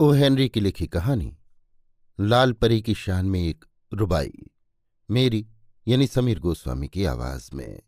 O 0.00 0.12
Henry 0.12 0.48
की 0.48 0.60
लिखी 0.60 0.86
कहानी, 0.86 1.36
लाल 2.20 2.52
परी 2.52 2.82
की 2.82 2.94
शान 2.94 3.26
में 3.26 3.40
एक 3.40 3.64
रुबाई, 3.94 4.32
मेरी, 5.10 5.46
यानी 5.88 6.06
समीर 6.06 6.38
गोस्वामी 6.38 6.88
की 6.88 7.04
आवाज़ 7.04 7.50
में। 7.54 7.82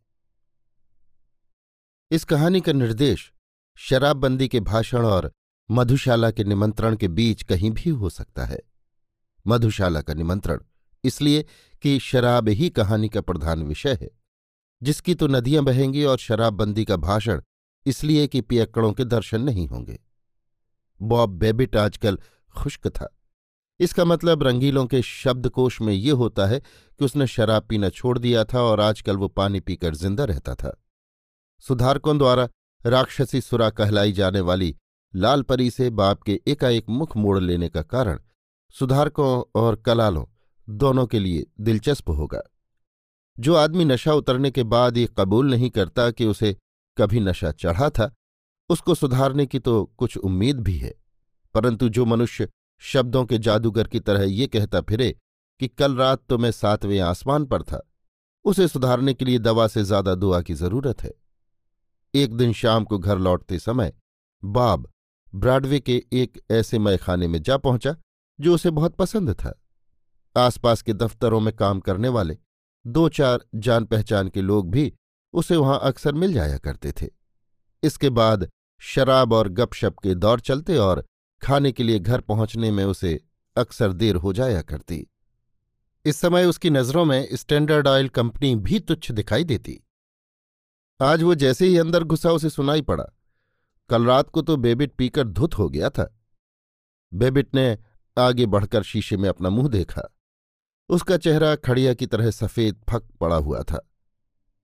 इस 2.10 2.24
कहानी 2.24 2.60
का 2.60 2.72
निर्देश 2.72 3.32
शराबबंदी 3.76 4.48
के 4.48 4.60
भाषण 4.60 5.04
और 5.04 5.32
मधुशाला 5.70 6.30
के 6.30 6.44
निमंत्रण 6.44 6.96
के 6.96 7.08
बीच 7.08 7.42
कहीं 7.42 7.70
भी 7.70 7.90
हो 7.90 8.10
सकता 8.10 8.44
है। 8.44 8.60
मधुशाला 9.46 10.02
का 10.02 10.14
निमंत्रण 10.14 10.60
इसलिए 11.04 11.46
कि 11.82 11.98
शराब 11.98 12.48
ही 12.48 12.70
कहानी 12.70 13.08
का 13.08 13.20
प्रधान 13.20 13.62
विषय 13.62 13.98
है, 14.02 14.10
जिसकी 14.82 15.14
तो 15.14 15.26
नदियाँ 15.26 15.64
बहेंगी 15.64 16.04
और 16.04 16.18
शराबबंदी 16.18 16.84
का 16.84 16.96
भाषण 16.96 17.42
इसलिए 17.86 18.26
कि 18.26 18.40
पियक्कड़ों 18.40 18.92
के 18.92 19.04
दर्शन 19.04 19.42
नहीं 19.42 19.68
होंगे। 19.68 20.11
बॉब 21.02 21.30
बेबिट 21.30 21.76
आजकल 21.76 22.18
खुश्क 22.54 22.88
था। 22.88 23.08
इसका 23.80 24.04
मतलब 24.04 24.42
रंगीलों 24.42 24.86
के 24.86 25.02
शब्दकोश 25.02 25.80
में 25.80 25.92
ये 25.92 26.10
होता 26.12 26.46
है 26.46 26.58
कि 26.58 27.04
उसने 27.04 27.26
शराब 27.26 27.62
पीना 27.62 27.88
छोड़ 27.88 28.18
दिया 28.18 28.44
था 28.44 28.62
और 28.62 28.80
आजकल 28.80 29.16
वो 29.16 29.28
पानी 29.28 29.60
पीकर 29.60 29.94
ज़िंदा 29.94 30.24
रहता 30.24 30.54
था। 30.54 30.76
सुधारकों 31.64 32.16
द्वारा 32.18 32.48
राक्षसी 32.84 33.40
सुरा 33.40 33.70
कहलाई 33.70 34.12
जाने 34.12 34.40
वाली 34.40 34.74
लाल 35.14 35.42
परी 35.42 35.70
से 35.70 35.90
बाप 35.90 36.22
के 36.22 36.40
एकाएक 36.46 36.88
मुख 36.88 37.16
मोड़ 37.16 37.38
लेने 37.40 37.68
का 37.68 37.82
कारण 37.82 38.18
सुधारकों 38.74 39.60
और 39.60 39.76
कलालों 39.76 40.24
दोनों 40.68 41.06
के 41.06 41.18
लिए 41.18 41.46
दिलचस्प 41.60 42.08
होगा। 42.10 42.42
जो 43.38 43.54
आदमी 43.54 43.84
नशा 43.84 44.14
उतरने 44.14 44.50
के 44.50 44.62
बाद 44.62 44.96
ये 44.96 45.08
कबूल 45.18 45.50
नहीं 45.50 45.70
करता 45.70 46.10
कि 46.10 46.26
उसे 46.26 46.56
कभी 46.96 47.20
नशा 47.20 47.50
चढ़ा 47.52 47.88
था 47.90 48.12
उसको 48.72 48.94
सुधारने 48.94 49.46
की 49.46 49.58
तो 49.60 49.84
कुछ 49.98 50.16
उम्मीद 50.18 50.60
भी 50.60 50.76
है। 50.78 50.92
परंतु 51.54 51.88
जो 51.88 52.04
मनुष्य 52.06 52.48
शब्दों 52.82 53.24
के 53.24 53.38
जादूगर 53.38 53.86
की 53.86 54.00
तरह 54.00 54.22
ये 54.24 54.46
कहता 54.48 54.80
फिरे 54.82 55.10
कि 55.60 55.68
कल 55.68 55.96
रात 55.96 56.22
तो 56.28 56.38
मैं 56.38 56.50
सातवें 56.52 56.98
आसमान 57.00 57.44
पर 57.46 57.62
था, 57.62 57.80
उसे 58.44 58.68
सुधारने 58.68 59.14
के 59.14 59.24
लिए 59.24 59.38
दवा 59.40 59.66
से 59.68 59.82
ज़्यादा 59.84 60.14
दुआ 60.14 60.40
की 60.42 60.54
ज़रूरत 60.54 61.02
है। 61.02 61.12
एक 62.14 62.34
दिन 62.34 62.52
शाम 62.52 62.84
को 62.84 62.98
घर 62.98 63.18
लौटते 63.18 63.58
समय 63.58 63.92
बाब 64.42 64.88
ब्रॉडवे 65.32 65.80
के 65.80 66.02
एक 66.12 66.40
ऐसे 66.50 66.78
मैखाने 66.78 67.28
में 67.28 67.40
जा 67.42 67.56
पहुँचा, 67.58 67.94
जो 68.38 68.54
उसे 68.54 68.70
बहुत 68.70 68.96
पसंद 68.96 69.32
था। 69.34 69.58
आसपास 70.36 70.82
के 70.82 70.92
दफ्तरों 70.94 71.40
में 71.40 71.54
काम 71.54 71.80
करने 71.80 72.08
वाले 72.10 72.36
दो 72.84 73.08
चार 73.10 73.44
जान 73.56 73.84
पहचान 73.84 74.28
के 74.28 74.42
लोग 74.42 74.70
भी 74.70 74.92
उसे 75.34 75.56
वहाँ 75.56 75.78
अक्सर 75.82 76.14
मिल 76.14 76.32
जाया 76.32 76.58
करते 76.58 76.92
थे। 76.92 77.08
इसके 77.82 78.10
बाद 78.10 78.48
शराब 78.84 79.32
और 79.32 79.48
गपशप 79.48 79.98
के 79.98 80.14
दौर 80.14 80.40
चलते 80.40 80.76
और 80.76 81.04
खाने 81.42 81.72
के 81.72 81.82
लिए 81.82 81.98
घर 81.98 82.20
पहुँचने 82.20 82.70
में 82.70 82.84
उसे 82.84 83.20
अक्सर 83.56 83.92
देर 83.92 84.16
हो 84.16 84.32
जाया 84.32 84.62
करती। 84.62 85.06
इस 86.04 86.16
समय 86.16 86.44
उसकी 86.44 86.70
नज़रों 86.70 87.04
में 87.04 87.28
स्टैंडर्ड 87.32 87.88
ऑयल 87.88 88.08
कंपनी 88.08 88.54
भी 88.56 88.80
तुच्छ 88.80 89.12
दिखाई 89.12 89.44
देती। 89.44 89.80
आज 91.02 91.22
वो 91.22 91.34
जैसे 91.34 91.66
ही 91.66 91.78
अंदर 91.78 92.04
घुसा 92.04 92.30
उसे 92.30 92.50
सुनाई 92.50 92.82
पड़ा। 92.82 93.04
कल 93.88 94.04
रात 94.04 94.30
को 94.30 94.42
तो 94.42 94.56
बेबिट 94.56 94.92
पीकर 94.92 95.28
धुत 95.28 95.58
हो 95.58 95.68
गया 95.68 95.90
था। 95.90 96.18
बेबिट 97.14 97.54
ने 97.54 97.78
आगे 98.18 98.46
बढ़कर 98.46 98.82
शीशे 98.82 99.16
में 99.16 99.28
अपना 99.28 99.48
मुँह 99.48 99.68
देखा। 99.68 100.02
उसका 100.88 101.16
चेहरा 101.16 101.56
खड़िया 101.56 101.94
की 101.94 102.06
तरह 102.06 102.30
सफ़ेद 102.30 102.82
फक 102.90 103.02
पड़ा 103.20 103.36
हुआ 103.36 103.62
था। 103.62 103.88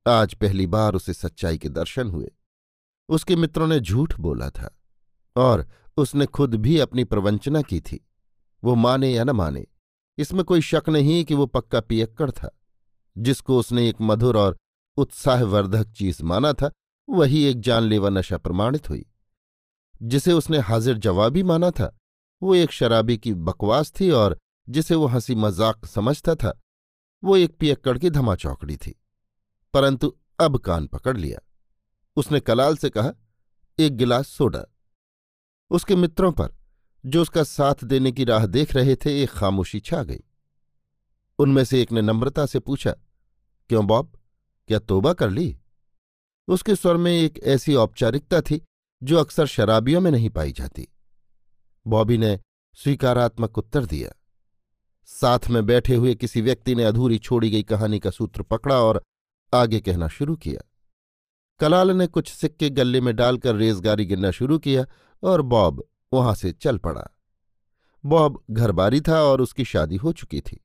आज 0.07 0.35
पहली 0.35 0.67
बार 0.67 0.95
उसे 0.95 1.13
सच्चाई 1.13 1.59
के 1.59 1.69
दर्शन 1.69 2.11
हुए। 2.11 2.31
उसके 3.09 3.37
मित्रों 3.37 3.67
ने 3.67 3.81
झूठ 3.81 4.21
बोला 4.21 4.51
था 4.51 4.79
और 5.37 5.69
उसने 5.97 6.27
खुद 6.27 6.55
भी 6.55 6.79
अपनी 6.79 7.05
प्रवंचना 7.05 7.63
की 7.63 7.81
थी। 7.81 8.09
वो 8.65 8.75
माने 8.75 9.13
या 9.13 9.25
न 9.25 9.31
माने, 9.31 9.67
इसमें 10.19 10.45
कोई 10.45 10.61
शक 10.61 10.83
नहीं 10.89 11.25
कि 11.25 11.35
वो 11.35 11.47
पक्का 11.47 11.81
पियक्कड़ 11.81 12.31
था। 12.31 12.61
जिसको 13.19 13.59
उसने 13.59 13.89
एक 13.89 13.97
मधुर 14.01 14.37
और 14.37 14.57
उत्साहवर्धक 14.97 15.89
चीज़ 15.89 16.23
माना 16.23 16.53
था, 16.53 16.71
वही 17.09 17.45
एक 17.45 17.61
जानलेवा 17.61 18.09
नशा 18.09 18.39
प्रमाणित 18.39 18.91
हुई। 18.91 19.07
जिसे 20.03 20.33
उसने 20.33 20.59
हाजिर 20.59 20.99
जवाबी 20.99 21.43
माना 21.43 21.71
था, 21.71 21.99
वो 22.43 22.55
एक 22.55 22.71
शराबी 22.71 23.19
की 23.19 23.35
बकवास 23.35 23.93
थी 24.01 24.11
और 24.11 24.39
जिसे 24.69 24.95
वो 24.95 25.07
हँसी 25.07 25.35
मज़ाक 25.35 25.87
समझता 25.87 26.35
था, 26.35 26.61
वो 27.25 27.37
एक 27.37 27.57
पियक्कड़ 27.57 27.99
की 27.99 28.11
धमाचौकड़ी 28.11 28.77
थी। 28.77 29.01
परंतु 29.75 30.17
अब 30.41 30.59
कान 30.59 30.87
पकड़ 30.87 31.17
लिया। 31.17 31.48
उसने 32.19 32.41
कलाल 32.41 32.77
से 32.77 32.91
कहा, 32.91 33.13
एक 33.79 33.97
गिलास 33.97 34.29
सोडा। 34.29 34.65
उसके 35.71 35.97
मित्रों 35.97 36.33
पर, 36.33 36.55
जो 37.07 37.23
उसका 37.23 37.43
साथ 37.43 37.85
देने 37.85 38.13
की 38.13 38.25
राह 38.25 38.47
देख 38.47 38.75
रहे 38.75 38.97
थे, 38.97 39.23
एक 39.23 39.31
खामोशी 39.31 39.81
छा 39.81 40.03
गई। 40.03 40.21
उनमें 41.39 41.65
से 41.65 41.83
एक 41.83 41.93
ने 41.93 42.03
नम्रता 42.03 42.47
से 42.47 42.59
पूछा, 42.59 42.91
क्यों 43.69 43.87
बॉब, 43.87 44.13
क्या 44.69 44.79
तोबा 44.79 45.13
कर 45.13 45.31
ली? 45.31 45.59
उसके 46.49 46.75
स्वर 46.75 46.97
में 46.97 47.13
एक 47.13 47.39
ऐसी 47.39 47.75
औपचारिकता 47.75 48.41
थी, 48.41 48.63
जो 49.03 49.19
अक्सर 49.19 49.47
शराबियों 49.47 50.01
में 50.01 50.11
नहीं 50.11 50.31
पाई 50.31 50.53
जाती। 50.53 50.89
बॉबी 51.87 52.19
ने 52.19 52.41
स्वीकारात्मक 52.75 53.59
उत्तर 53.59 53.87
दिया। 53.87 54.11
साथ 55.07 55.39
में 55.51 55.67
बैठे 55.67 55.95
हुए 55.95 56.15
किसी 56.15 56.41
व्यक्ति 56.41 56.75
ने 56.75 56.85
अधूरी 56.85 57.19
छोड़ी 57.19 57.51
गई 57.51 57.63
कहानी 57.63 57.99
का 57.99 58.11
सूत्र 58.11 58.43
पकड़ा 58.43 58.81
और 58.81 59.03
आगे 59.55 59.81
कहना 59.81 60.09
शुरू 60.09 60.37
किया। 60.37 60.68
कलाल 61.61 61.91
ने 61.91 62.07
कुछ 62.07 62.33
सिक्के 62.33 62.71
गले 62.71 63.01
में 63.01 63.17
डालकर 63.17 63.55
रेजगारी 63.55 64.05
गिनना 64.05 64.31
शुरू 64.31 64.59
किया 64.59 64.85
और 65.23 65.43
बॉब 65.43 65.85
वहाँ 66.13 66.35
से 66.35 66.53
चल 66.53 66.79
पड़ा। 66.79 67.07
बॉब 68.05 68.45
घरबारी 68.51 69.01
था 69.01 69.23
और 69.23 69.41
उसकी 69.41 69.65
शादी 69.65 69.97
हो 69.97 70.13
चुकी 70.13 70.41
थी। 70.41 70.65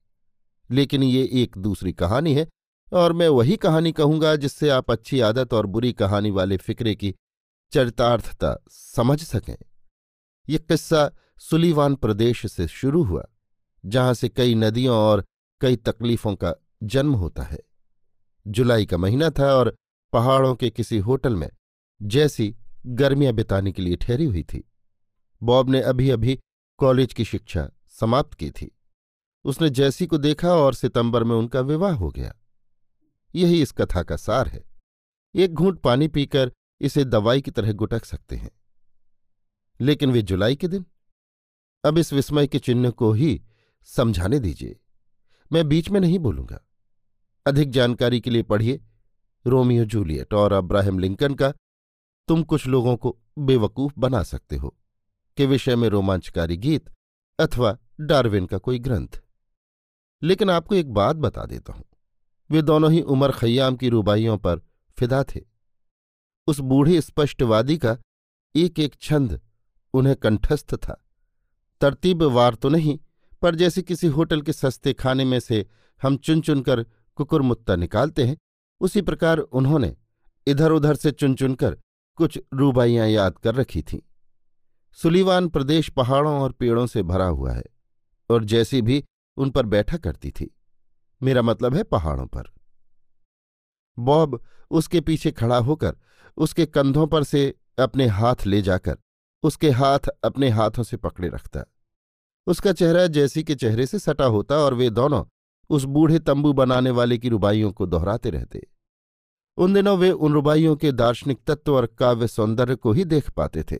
लेकिन 0.72 1.04
ये 1.04 1.30
एक 1.34 1.58
दूसरी 1.58 1.94
कहानी 1.94 2.34
है 2.34 2.48
और 2.94 3.14
मैं 3.14 3.28
वही 3.28 3.58
कहानी 3.58 3.92
कहूँगा 3.92 4.36
जिससे 4.36 4.70
आप 4.70 4.92
अच्छी 4.92 5.20
आदत 5.20 5.54
और 5.54 5.66
बुरी 5.66 5.94
कहानी 5.94 6.32
वाले 6.32 6.58
फिक्रे 6.58 6.96
की 6.96 7.16
चरितार्थता 7.72 8.64
समझ 8.70 9.22
सकें। 9.24 9.58
ये 10.50 10.58
किस्सा 10.58 11.12
सुलीवान 11.40 11.96
प्रदेश 11.96 12.46
से 12.52 12.68
शुरू 12.68 13.04
हुआ, 13.04 13.26
जहाँ 13.86 14.14
से 14.14 14.30
कई 14.30 14.56
नदियों 14.56 14.98
और 14.98 15.26
कई 15.62 15.76
तकलीफों 15.76 16.36
का 16.36 16.54
जन्म 16.84 17.14
होता 17.14 17.44
है। 17.44 17.60
जुलाई 18.48 18.86
का 18.86 18.98
महीना 18.98 19.30
था 19.30 19.56
और 19.56 19.76
पहाड़ों 20.14 20.56
के 20.56 20.70
किसी 20.70 20.98
होटल 20.98 21.36
में 21.36 21.50
जैसी 22.02 22.56
गर्मियाँ 22.86 23.34
बिताने 23.34 23.72
के 23.72 23.82
लिए 23.82 23.96
ठहरी 23.96 24.26
हुई 24.26 24.44
थी। 24.44 24.72
बॉब 25.44 25.70
ने 25.70 25.82
अभी 25.82 26.10
अभी 26.10 26.40
कॉलेज 26.78 27.14
की 27.14 27.26
शिक्षा 27.26 27.72
समाप्त 27.90 28.34
की 28.34 28.52
थी। 28.52 28.78
उसने 29.46 29.70
जैसी 29.70 30.08
को 30.08 30.18
देखा 30.18 30.56
और 30.56 30.74
सितंबर 30.74 31.24
में 31.24 31.36
उनका 31.36 31.62
विवाह 31.62 31.92
हो 31.92 32.10
गया। 32.10 32.36
यही 33.36 33.62
इस 33.62 33.72
कथा 33.72 34.04
का 34.04 34.16
सार 34.16 34.48
है। 34.48 34.64
एक 35.36 35.54
घूंट 35.54 35.80
पानी 35.80 36.08
पीकर 36.08 36.52
इसे 36.82 37.06
दवाई 37.06 37.42
की 37.42 37.52
तरह 37.52 37.74
गुटक 37.74 38.06
सकते 38.06 38.36
हैं। 38.36 38.52
लेकिन 39.82 40.12
वे 40.12 40.22
जुलाई 40.22 40.56
के 40.56 40.68
दिन? 40.68 40.86
अब 41.86 41.98
इस 41.98 42.14
विस्मय 42.14 42.48
के 42.48 42.60
चिन्ह 42.60 42.90
को 42.90 43.14
ही 43.14 43.44
समझाने 43.84 44.40
दीजिए। 44.40 44.80
मैं 45.52 45.68
बीच 45.68 45.90
में 45.90 46.00
नहीं 46.00 46.20
बोलूँगा। 46.20 46.66
अधिक 47.48 47.70
जानकारी 47.72 48.22
के 48.22 48.30
लिए 48.30 48.44
पढ़िए। 48.44 48.82
रोमियो 49.46 49.86
जूलियट 49.86 50.34
और 50.34 50.54
अब्राहम 50.54 51.00
लिंकन 51.00 51.34
का, 51.34 51.54
तुम 52.28 52.44
कुछ 52.44 52.68
लोगों 52.68 52.96
को 52.98 53.18
बेवकूफ़ 53.40 53.94
बना 53.98 54.24
सकते 54.24 54.56
हो, 54.56 54.76
के 55.38 55.46
विषय 55.46 55.76
में 55.76 55.88
रोमांचकारी 55.90 56.58
गीत 56.58 56.90
अथवा 57.40 57.78
डार्विन 58.02 58.46
का 58.46 58.58
कोई 58.58 58.80
ग्रंथ। 58.80 59.22
लेकिन 60.22 60.50
आपको 60.50 60.76
एक 60.76 60.94
बात 60.94 61.16
बता 61.16 61.46
देता 61.46 61.74
हूँ, 61.74 61.84
वे 62.50 62.62
दोनों 62.62 62.92
ही 62.92 63.02
उमर 63.02 63.32
खयाम 63.32 63.76
की 63.76 63.90
रुबाइयों 63.90 64.38
पर 64.38 64.62
फिदा 64.98 65.24
थे। 65.26 65.42
उस 66.48 66.60
बूढ़े 66.60 67.02
स्पष्टवादी 67.02 67.78
का 67.78 67.98
एक 68.56 68.80
एक 68.80 68.96
छंद 69.02 69.40
उन्हें 69.94 70.16
कंठस्थ 70.16 70.76
था। 70.76 71.00
तरतीब 71.82 72.24
वार 72.24 72.56
तो 72.56 72.70
नहीं, 72.70 72.98
पर 73.42 73.56
जैसे 73.56 73.82
किसी 73.82 74.08
होटल 74.08 74.42
के 74.42 74.54
सस्ते 74.54 74.94
खाने 74.94 75.26
में 75.26 75.40
से 75.40 75.66
हम 76.02 76.18
चुन 76.18 76.42
चुनकर 76.42 76.84
कुकुरमुत्ता 77.18 77.76
निकालते 77.76 78.24
हैं 78.24 78.38
उसी 78.82 79.02
प्रकार 79.02 79.38
उन्होंने 79.38 79.96
इधर 80.48 80.72
उधर 80.72 80.96
से 80.96 81.12
चुन 81.12 81.36
चुनकर 81.36 81.78
कुछ 82.16 82.40
रूबाइयाँ 82.54 83.08
याद 83.08 83.38
कर 83.38 83.56
रखी 83.56 83.82
थीं। 83.82 84.00
सुलीवान 84.94 85.48
प्रदेश 85.48 85.90
पहाड़ों 85.90 86.42
और 86.42 86.52
पेड़ों 86.52 86.88
से 86.88 87.04
भरा 87.04 87.26
हुआ 87.26 87.54
है 87.54 87.64
और 88.30 88.44
जैसी 88.44 88.82
भी 88.82 89.04
उन 89.38 89.50
पर 89.50 89.66
बैठा 89.66 89.98
करती 89.98 90.32
थी। 90.32 90.56
मेरा 91.24 91.42
मतलब 91.42 91.76
है 91.76 91.84
पहाड़ों 91.84 92.26
पर। 92.26 92.52
बॉब 94.00 94.42
उसके 94.72 95.02
पीछे 95.02 95.32
खड़ा 95.32 95.58
होकर 95.58 95.96
उसके 96.38 96.66
कंधों 96.66 97.08
पर 97.08 97.24
से 97.24 97.54
अपने 97.80 98.08
हाथ 98.08 98.46
ले 98.46 98.62
जाकर 98.62 98.98
उसके 99.44 99.70
हाथ 99.70 100.00
अपने 100.24 100.50
हाथों 100.50 100.84
से 100.84 100.98
पकड़े 100.98 101.30
रखता। 101.30 101.64
उसका 102.48 102.74
चेहरा 102.74 103.08
जैसी 103.08 103.44
के 103.44 103.56
चेहरे 103.56 103.86
से 103.86 104.00
सटा 104.00 104.26
होता 104.26 104.56
और 104.56 104.74
वे 104.74 104.90
दोनों 104.90 105.24
उस 105.74 105.84
बूढ़े 105.84 106.20
तंबू 106.20 106.54
बनाने 106.54 106.90
वाले 106.90 107.18
की 107.18 107.30
रुबाइयों 107.30 107.72
को 107.72 107.86
दोहराते 107.86 108.30
रहते। 108.30 108.68
उन 109.58 109.74
दिनों 109.74 109.98
वे 109.98 110.12
उन 110.12 110.34
रुबाइयों 110.34 110.76
के 110.76 110.92
दार्शनिक 110.92 111.40
तत्व 111.48 111.76
और 111.76 111.86
काव्य 111.86 112.28
सौंदर्य 112.28 112.76
को 112.76 112.92
ही 112.92 113.04
देख 113.06 113.30
पाते 113.30 113.64
थे। 113.64 113.78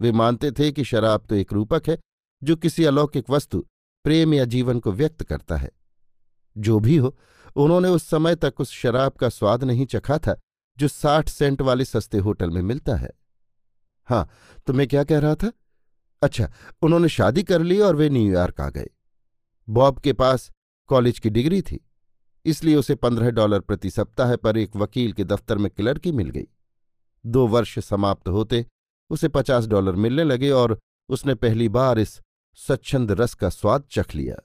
वे 0.00 0.12
मानते 0.12 0.50
थे 0.52 0.70
कि 0.72 0.84
शराब 0.84 1.26
तो 1.28 1.34
एक 1.34 1.52
रूपक 1.52 1.88
है, 1.88 1.98
जो 2.42 2.56
किसी 2.56 2.84
अलौकिक 2.84 3.30
वस्तु, 3.30 3.64
प्रेम 4.04 4.34
या 4.34 4.44
जीवन 4.44 4.80
को 4.80 4.92
व्यक्त 4.92 5.22
करता 5.22 5.56
है। 5.56 5.70
जो 6.56 6.78
भी 6.80 6.96
हो, 6.96 7.16
उन्होंने 7.56 7.88
उस 7.88 8.08
समय 8.08 8.36
तक 8.36 8.60
उस 8.60 8.70
शराब 8.70 9.12
का 9.12 9.28
स्वाद 9.28 9.64
नहीं 9.64 9.86
चखा 9.86 10.18
था, 10.18 10.36
जो 10.78 10.88
साठ 10.88 11.28
सेंट 11.28 11.62
वाले 11.62 11.84
सस्ते 11.84 12.18
होटल 12.18 12.50
में 12.50 12.62
मिलता 12.62 12.96
है। 12.96 13.10
हाँ 14.08 14.28
तो 14.66 14.72
मैं 14.72 14.86
क्या 14.88 15.04
कह 15.04 15.18
रहा 15.18 15.34
था? 15.34 15.52
अच्छा 16.22 16.50
उन्होंने 16.82 17.08
शादी 17.08 17.42
कर 17.42 17.62
ली 17.62 17.80
और 17.80 17.96
वे 17.96 18.08
न्यूयॉर्क 18.10 18.60
आ 18.60 18.68
गए। 18.70 18.88
बॉब 19.68 19.98
के 19.98 20.12
पास 20.12 20.50
कॉलेज 20.90 21.18
की 21.18 21.30
डिग्री 21.30 21.60
थी, 21.62 21.80
इसलिए 22.44 22.76
उसे 22.76 22.94
पंद्रह 22.94 23.30
डॉलर 23.30 23.60
प्रति 23.60 23.90
सप्ताह 23.90 24.34
पर 24.36 24.56
एक 24.56 24.76
वकील 24.76 25.12
के 25.12 25.24
दफ्तर 25.24 25.58
में 25.58 25.70
क्लर्की 25.70 26.12
मिल 26.12 26.30
गई। 26.30 26.46
दो 27.24 27.46
वर्ष 27.46 27.78
समाप्त 27.78 28.28
होते, 28.28 28.64
उसे 29.10 29.28
पचास 29.28 29.66
डॉलर 29.66 29.94
मिलने 29.96 30.24
लगे 30.24 30.50
और 30.50 30.78
उसने 31.08 31.34
पहली 31.34 31.68
बार 31.68 31.98
इस 31.98 32.20
स्वच्छंद 32.58 33.12
रस 33.12 33.34
का 33.34 33.48
स्वाद 33.48 33.84
चख 33.90 34.14
लिया। 34.14 34.36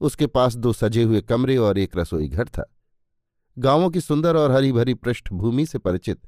उसके 0.00 0.26
पास 0.26 0.54
दो 0.56 0.72
सजे 0.72 1.02
हुए 1.02 1.20
कमरे 1.20 1.56
और 1.56 1.78
एक 1.78 1.96
रसोई 1.96 2.28
घर 2.28 2.48
था। 2.48 2.64
गाँवों 3.56 3.90
की 3.90 4.00
सुंदर 4.00 4.36
और 4.36 4.50
हरी 4.50 4.72
भरी 4.72 4.94
पृष्ठभूमि 4.94 5.66
से 5.66 5.78
परिचित, 5.78 6.20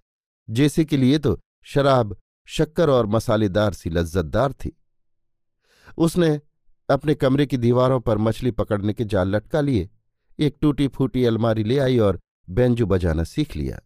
जैसे 0.48 0.84
के 0.84 0.96
लिए 0.96 1.18
तो 1.18 1.38
शराब, 1.64 2.16
शक्कर 2.48 2.90
और 2.90 3.06
मसालेदार 3.06 3.72
सी 3.72 3.90
लज्जतदार 3.90 4.52
थी। 4.52 4.76
उसने 5.98 6.40
अपने 6.88 7.14
कमरे 7.14 7.46
की 7.46 7.56
दीवारों 7.56 8.00
पर 8.00 8.18
मछली 8.18 8.50
पकड़ने 8.50 8.92
के 8.92 9.04
जाल 9.04 9.28
लटका 9.28 9.60
लिए। 9.60 9.88
एक 10.38 10.56
टूटी 10.60 10.88
फूटी 10.88 11.24
अलमारी 11.24 11.64
ले 11.64 11.78
आई 11.78 11.98
और 11.98 12.20
बेंजू 12.48 12.86
बजाना 12.86 13.24
सीख 13.24 13.56
लिया। 13.56 13.80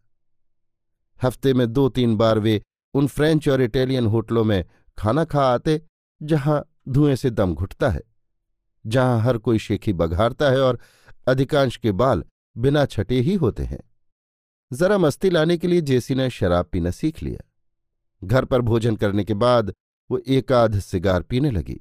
हफ़्ते 1.20 1.54
में 1.54 1.66
दो 1.72 1.88
तीन 1.88 2.16
बार 2.16 2.38
वे 2.38 2.60
उन 2.94 3.06
फ्रेंच 3.06 3.48
और 3.48 3.62
इटालियन 3.62 4.06
होटलों 4.06 4.44
में 4.44 4.64
खाना 4.98 5.24
खा 5.24 5.42
आते, 5.44 5.80
जहाँ 6.20 6.64
धुएँ 6.88 7.16
से 7.16 7.30
दम 7.30 7.54
घुटता 7.54 7.88
है, 7.90 8.02
जहाँ 8.84 9.20
हर 9.20 9.38
कोई 9.38 9.58
शेखी 9.58 9.92
बघारता 9.92 10.50
है 10.50 10.60
और 10.60 10.78
अधिकांश 11.28 11.76
के 11.76 11.92
बाल 11.92 12.24
बिना 12.56 12.84
छटे 12.86 13.20
ही 13.20 13.34
होते 13.34 13.62
हैं। 13.62 13.80
जरा 14.70 14.98
मस्ती 14.98 15.30
लाने 15.30 15.56
के 15.56 15.68
लिए 15.68 15.80
जेसी 15.80 16.14
ने 16.14 16.30
शराब 16.30 16.66
पीना 16.66 16.90
सीख 16.90 17.22
लिया। 17.22 17.44
घर 18.22 18.44
पर 18.44 18.60
भोजन 18.60 18.96
करने 18.96 19.24
के 19.24 19.34
बाद 19.34 19.72
वो 20.10 20.18
एक 20.18 20.52
आध 20.52 20.78
सिगार 20.78 21.22
पीने 21.22 21.50
लगी। 21.50 21.80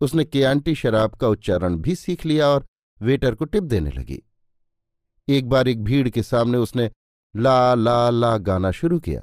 उसने 0.00 0.24
केआंटी 0.24 0.74
शराब 0.74 1.14
का 1.14 1.28
उच्चारण 1.28 1.76
भी 1.76 1.94
सीख 1.94 2.24
लिया 2.26 2.48
और 2.48 2.66
वेटर 3.00 3.34
को 3.34 3.44
टिप 3.44 3.64
देने 3.64 3.90
लगी। 3.90 4.22
एक 5.28 5.48
बार 5.48 5.68
एक 5.68 5.82
भीड़ 5.84 6.08
के 6.08 6.22
सामने 6.22 6.58
उसने 6.58 6.90
ला 7.34 7.74
ला 7.74 8.10
ला 8.10 8.36
गाना 8.38 8.70
शुरू 8.70 8.98
किया, 8.98 9.22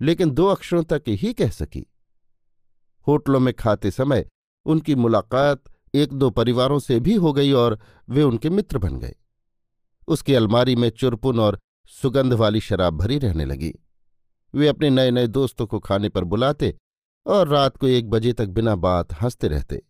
लेकिन 0.00 0.30
दो 0.30 0.46
अक्षरों 0.46 0.82
तक 0.82 1.02
ही 1.08 1.32
कह 1.32 1.50
सकी। 1.50 1.86
होटलों 3.06 3.40
में 3.40 3.52
खाते 3.54 3.90
समय 3.90 4.26
उनकी 4.66 4.94
मुलाकात 4.94 5.64
एक 5.94 6.12
दो 6.12 6.30
परिवारों 6.30 6.78
से 6.78 6.98
भी 7.00 7.14
हो 7.14 7.32
गई 7.32 7.52
और 7.52 7.78
वे 8.08 8.22
उनके 8.22 8.50
मित्र 8.50 8.78
बन 8.78 8.98
गए। 8.98 9.14
उसकी 10.08 10.34
अलमारी 10.34 10.76
में 10.76 10.88
चुरपुन 10.90 11.40
और 11.40 11.58
सुगंध 11.92 12.32
वाली 12.32 12.60
शराब 12.60 12.96
भरी 12.96 13.18
रहने 13.18 13.44
लगी। 13.44 13.72
वे 14.54 14.68
अपने 14.68 14.90
नए 14.90 15.10
नए 15.10 15.26
दोस्तों 15.26 15.66
को 15.66 15.78
खाने 15.78 16.08
पर 16.08 16.24
बुलाते 16.24 16.74
और 17.26 17.48
रात 17.48 17.76
को 17.76 17.86
एक 17.86 18.10
बजे 18.10 18.32
तक 18.32 18.46
बिना 18.46 18.74
बात 18.76 19.12
हँसते 19.12 19.48
रहते। 19.48 19.82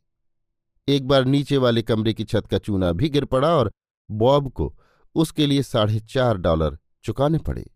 एक 0.88 1.06
बार 1.08 1.24
नीचे 1.24 1.56
वाले 1.56 1.82
कमरे 1.82 2.12
की 2.14 2.24
छत 2.24 2.46
का 2.46 2.58
चूना 2.58 2.92
भी 2.92 3.08
गिर 3.08 3.24
पड़ा 3.24 3.54
और 3.56 3.72
बॉब 4.10 4.50
को 4.52 4.74
उसके 5.14 5.46
लिए 5.46 5.62
साढ़े 5.62 6.00
चार 6.00 6.36
डॉलर 6.36 6.78
चुकाने 7.04 7.38
पड़े। 7.38 7.70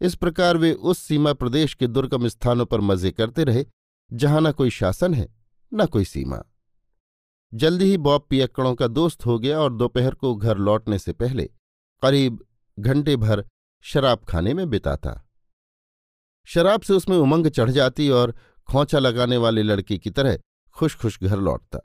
इस 0.00 0.14
प्रकार 0.14 0.56
वे 0.56 0.72
उस 0.72 0.98
सीमा 0.98 1.32
प्रदेश 1.32 1.74
के 1.74 1.86
दुर्गम 1.86 2.28
स्थानों 2.28 2.66
पर 2.66 2.80
मज़े 2.80 3.10
करते 3.10 3.44
रहे, 3.44 3.64
जहाँ 4.12 4.40
न 4.40 4.52
कोई 4.52 4.70
शासन 4.70 5.14
है, 5.14 5.28
न 5.72 5.86
कोई 5.86 6.04
सीमा। 6.04 6.42
जल्दी 7.52 7.84
ही 7.84 7.98
बॉब 7.98 8.26
पियक्कड़ों 8.30 8.74
का 8.74 8.86
दोस्त 8.86 9.26
हो 9.26 9.38
गया 9.38 9.60
और 9.60 9.72
दोपहर 9.72 10.14
को 10.14 10.34
घर 10.34 10.58
लौटने 10.58 10.98
से 10.98 11.12
पहले 11.12 11.44
करीब 12.02 12.44
घंटे 12.78 13.16
भर 13.16 13.44
शराब 13.84 14.24
खाने 14.24 14.54
में 14.54 14.68
बिताता। 14.70 15.20
शराब 16.46 16.80
से 16.80 16.92
उसमें 16.92 17.16
उमंग 17.16 17.46
चढ़ 17.46 17.70
जाती 17.70 18.08
और 18.10 18.34
खोंचा 18.68 18.98
लगाने 18.98 19.36
वाले 19.36 19.62
लड़के 19.62 19.98
की 19.98 20.10
तरह 20.10 20.38
खुश 20.76 20.96
खुश 20.96 21.22
घर 21.22 21.38
लौटता। 21.38 21.78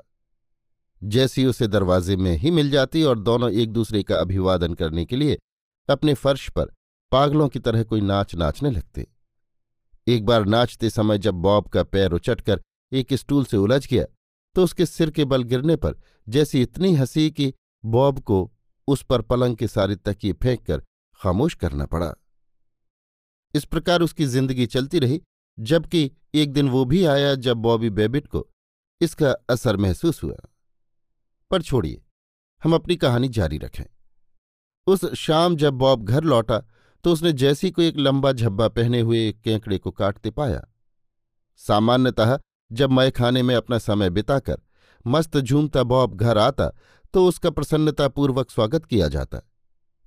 जैसी 1.02 1.46
उसे 1.46 1.68
दरवाजे 1.68 2.16
में 2.16 2.36
ही 2.38 2.52
मिल 2.52 2.70
जाती 2.72 3.04
और 3.04 3.20
दोनों 3.20 3.52
एक 3.52 3.72
दूसरे 3.72 4.04
का 4.04 4.16
अभिवादन 4.16 4.74
करने 4.74 5.06
के 5.06 5.16
लिए 5.16 5.38
अपने 5.90 6.14
फर्श 6.14 6.50
पर 6.50 6.72
पागलों 7.12 7.48
की 7.50 7.60
तरह 7.60 7.84
कोई 7.84 8.02
नाच 8.02 8.36
नाचने 8.36 8.72
लगते। 8.72 9.08
एक 10.08 10.26
बार 10.26 10.46
नाचते 10.46 10.90
समय 10.90 11.18
जब 11.18 11.34
बॉब 11.34 11.68
का 11.68 11.84
पैर 11.84 12.12
उचटकर 12.12 12.62
एक 12.92 13.14
स्टूल 13.14 13.46
से 13.46 13.58
उलझ 13.58 13.86
गया 13.88 14.06
तो 14.56 14.64
उसके 14.64 14.86
सिर 14.86 15.10
के 15.10 15.26
बल 15.26 15.44
गिरने 15.44 15.76
पर 15.76 15.96
जैसी 16.28 16.62
इतनी 16.62 16.94
हँसी 16.96 17.30
कि 17.32 17.54
बॉब 17.84 18.20
को 18.20 18.50
उस 18.88 19.04
पर 19.04 19.22
पलंग 19.22 19.56
के 19.58 19.68
सारे 19.68 19.96
तकिए 19.96 20.34
फेंक 20.34 20.66
कर 20.66 20.82
खामोश 21.20 21.54
करना 21.54 21.86
पड़ा। 21.86 22.14
इस 23.54 23.66
प्रकार 23.66 24.02
उसकी 24.02 24.26
ज़िंदगी 24.26 24.66
चलती 24.66 25.00
रही, 25.00 25.22
जबकि 25.58 26.12
एक 26.36 26.54
दिन 26.54 26.70
वो 26.70 26.84
भी 26.86 27.04
आया 27.06 27.34
जब 27.36 27.58
बॉबी 27.58 27.90
बेबिट 27.90 28.28
को 28.28 28.48
इसका 29.02 29.32
असर 29.50 29.78
महसूस 29.78 30.24
हुआ। 30.24 30.36
पर 31.52 31.62
छोड़िए। 31.62 32.02
हम 32.62 32.74
अपनी 32.74 32.96
कहानी 32.96 33.30
जारी 33.30 33.58
रखें। 33.58 33.84
उस 34.88 35.06
शाम 35.14 35.56
जब 35.56 35.74
बॉब 35.74 36.04
घर 36.04 36.24
लौटा 36.24 36.64
तो 37.04 37.12
उसने 37.14 37.32
जैसी 37.34 37.72
को 37.72 37.82
एक 37.82 37.98
लंबा 37.98 38.32
झब्बा 38.32 38.68
पहने 38.68 39.00
हुए 39.00 39.28
एक 39.30 39.42
केंकड़े 39.42 39.78
को 39.78 39.92
काटते 39.92 40.32
पाया। 40.32 40.62
सामान्यतः 41.60 42.40
जब 42.72 42.92
मैं 42.92 43.12
खाने 43.12 43.44
में 43.44 43.56
अपना 43.56 43.78
समय 43.78 44.10
बिताकर 44.10 44.58
मस्त 45.06 45.38
झूमता 45.38 45.84
बॉब 45.84 46.16
घर 46.16 46.38
आता 46.38 46.70
तो 47.14 47.26
उसका 47.28 47.50
प्रसन्नतापूर्वक 47.50 48.52
स्वागत 48.52 48.86
किया 48.86 49.08
जाता। 49.08 49.42